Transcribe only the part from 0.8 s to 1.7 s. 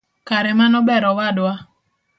ber awadwa.